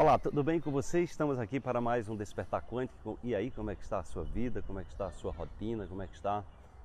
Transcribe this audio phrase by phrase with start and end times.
[0.00, 1.02] Olá, tudo bem com você?
[1.02, 3.18] Estamos aqui para mais um Despertar Quântico.
[3.22, 4.62] E aí, como é que está a sua vida?
[4.62, 5.86] Como é que está a sua rotina?
[5.86, 6.42] Como é que está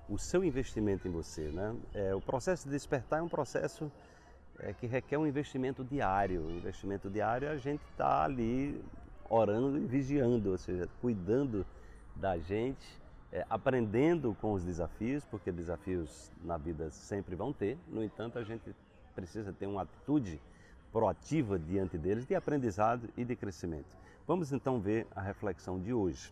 [0.10, 1.44] o seu investimento em você?
[1.44, 1.74] Né?
[1.94, 3.90] É, o processo de despertar é um processo
[4.60, 6.42] é, que requer um investimento diário.
[6.42, 8.84] O investimento diário a gente está ali
[9.30, 11.66] orando e vigiando, ou seja, cuidando
[12.18, 12.86] da gente,
[13.32, 17.78] é, aprendendo com os desafios, porque desafios na vida sempre vão ter.
[17.88, 18.76] No entanto, a gente
[19.16, 20.38] precisa ter uma atitude
[20.96, 23.98] proativa diante deles de aprendizado e de crescimento.
[24.26, 26.32] Vamos então ver a reflexão de hoje.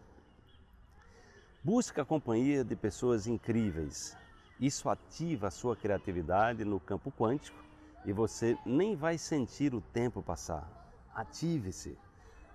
[1.62, 4.16] Busca a companhia de pessoas incríveis.
[4.58, 7.62] Isso ativa a sua criatividade no campo quântico
[8.06, 10.66] e você nem vai sentir o tempo passar.
[11.14, 11.98] Ative-se.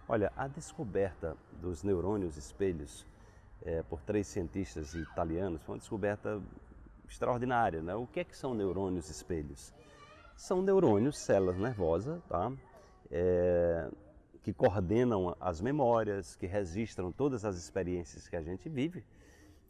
[0.08, 3.04] Olha, a descoberta dos neurônios espelhos
[3.60, 6.40] é, por três cientistas italianos foi uma descoberta
[7.06, 7.82] extraordinária.
[7.82, 7.94] Né?
[7.94, 9.74] O que é que são neurônios espelhos?
[10.38, 12.52] São neurônios, células nervosas, tá?
[13.10, 13.90] É,
[14.40, 19.04] que coordenam as memórias, que registram todas as experiências que a gente vive.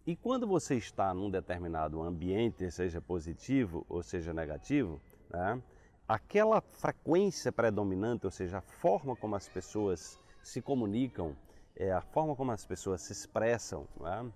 [0.07, 5.61] E quando você está num determinado ambiente, seja positivo ou seja negativo, né,
[6.07, 11.35] aquela frequência predominante, ou seja, a forma como as pessoas se comunicam,
[11.77, 14.31] é, a forma como as pessoas se expressam, né,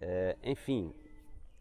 [0.00, 0.94] é, enfim,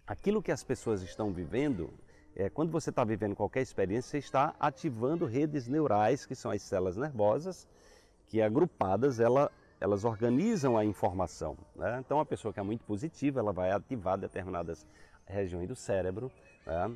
[0.08, 1.94] aquilo que as pessoas estão vivendo
[2.36, 6.62] é, quando você está vivendo qualquer experiência, você está ativando redes neurais, que são as
[6.62, 7.68] células nervosas,
[8.28, 11.56] que agrupadas, ela, elas organizam a informação.
[11.76, 12.02] Né?
[12.04, 14.88] Então, a pessoa que é muito positiva, ela vai ativar determinadas
[15.28, 16.32] regiões do cérebro
[16.66, 16.92] né?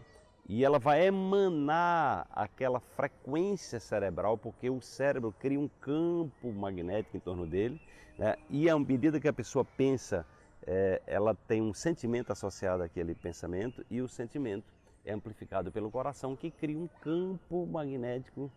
[0.50, 7.20] e ela vai emanar aquela frequência cerebral, porque o cérebro cria um campo magnético em
[7.20, 7.80] torno dele,
[8.18, 8.36] né?
[8.50, 10.26] e à medida que a pessoa pensa,
[10.66, 14.77] é, ela tem um sentimento associado àquele pensamento, e o sentimento
[15.08, 18.52] é amplificado pelo coração, que cria um campo magnético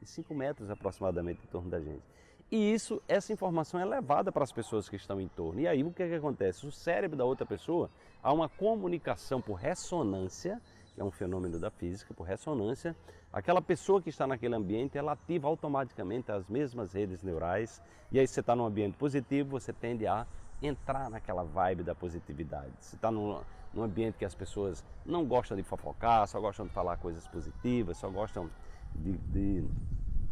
[0.00, 2.02] de 5 metros aproximadamente em torno da gente.
[2.50, 5.60] E isso, essa informação é levada para as pessoas que estão em torno.
[5.60, 6.66] E aí o que, é que acontece?
[6.66, 7.88] O cérebro da outra pessoa
[8.22, 10.60] há uma comunicação por ressonância,
[10.94, 12.96] que é um fenômeno da física, por ressonância.
[13.32, 17.80] Aquela pessoa que está naquele ambiente, ela ativa automaticamente as mesmas redes neurais.
[18.10, 20.26] E aí você está num ambiente positivo, você tende a
[20.62, 22.72] entrar naquela vibe da positividade.
[22.80, 23.40] Se está num,
[23.72, 27.96] num, ambiente que as pessoas não gostam de fofocar, só gostam de falar coisas positivas,
[27.96, 28.50] só gostam
[28.94, 29.64] de, de,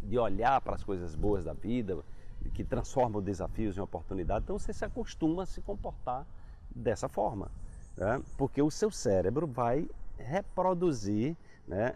[0.03, 1.99] de olhar para as coisas boas da vida,
[2.55, 6.27] que transformam desafios em oportunidade, então você se acostuma a se comportar
[6.75, 7.50] dessa forma.
[7.97, 8.22] Né?
[8.37, 11.95] Porque o seu cérebro vai reproduzir né,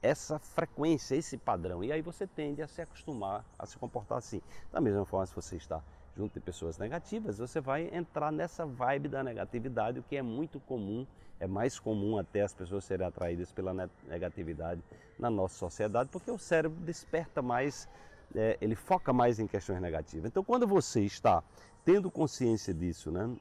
[0.00, 1.82] essa frequência, esse padrão.
[1.82, 4.40] E aí você tende a se acostumar a se comportar assim.
[4.70, 5.82] Da mesma forma, se você está
[6.16, 10.60] junto de pessoas negativas, você vai entrar nessa vibe da negatividade, o que é muito
[10.60, 11.06] comum,
[11.40, 13.72] é mais comum até as pessoas serem atraídas pela
[14.06, 14.82] negatividade
[15.18, 17.88] na nossa sociedade, porque o cérebro desperta mais,
[18.34, 20.26] é, ele foca mais em questões negativas.
[20.26, 21.42] Então, quando você está
[21.84, 23.34] tendo consciência disso, né,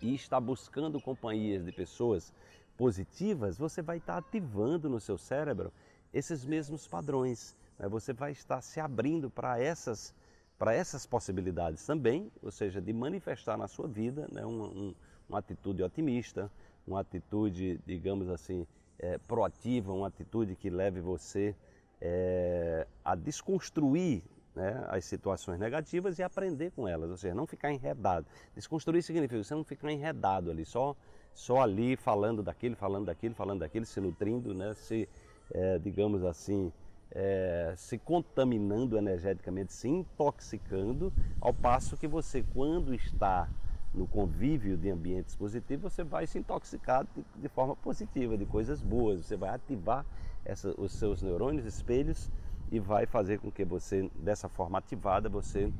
[0.00, 2.32] e está buscando companhias de pessoas
[2.76, 5.72] positivas, você vai estar ativando no seu cérebro
[6.12, 7.56] esses mesmos padrões.
[7.78, 7.88] Né?
[7.88, 10.14] Você vai estar se abrindo para essas
[10.58, 14.94] para essas possibilidades também, ou seja, de manifestar na sua vida né, uma, um,
[15.28, 16.50] uma atitude otimista,
[16.86, 18.66] uma atitude, digamos assim,
[18.98, 21.54] é, proativa, uma atitude que leve você
[22.00, 24.22] é, a desconstruir
[24.54, 28.26] né, as situações negativas e aprender com elas, ou seja, não ficar enredado.
[28.56, 30.96] Desconstruir significa você não ficar enredado ali, só,
[31.32, 35.08] só ali falando daquilo, falando daquilo, falando daquilo, se nutrindo, né, se,
[35.52, 36.72] é, digamos assim,
[37.10, 43.48] é, se contaminando energeticamente, se intoxicando, ao passo que você, quando está
[43.94, 48.82] no convívio de ambientes positivos, você vai se intoxicar de, de forma positiva, de coisas
[48.82, 49.24] boas.
[49.24, 50.04] Você vai ativar
[50.44, 52.30] essa, os seus neurônios espelhos
[52.70, 55.72] e vai fazer com que você, dessa forma ativada, você,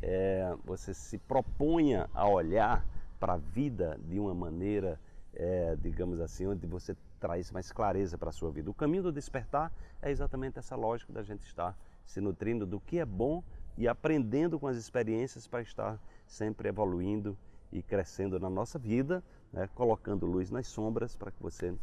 [0.00, 2.86] é, você se proponha a olhar
[3.18, 5.00] para a vida de uma maneira,
[5.36, 8.70] é, digamos assim, onde você traz mais clareza para a sua vida.
[8.70, 12.98] O caminho do despertar é exatamente essa lógica da gente estar se nutrindo do que
[12.98, 13.42] é bom
[13.76, 17.36] e aprendendo com as experiências para estar sempre evoluindo
[17.70, 19.22] e crescendo na nossa vida,
[19.52, 19.68] né?
[19.74, 21.74] colocando luz nas sombras para que você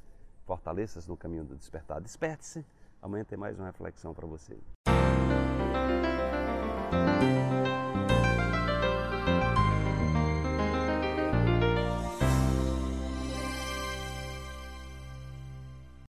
[0.46, 2.02] fortaleça-se no caminho do despertar.
[2.02, 2.66] Desperte-se.
[3.02, 4.58] Amanhã tem mais uma reflexão para você.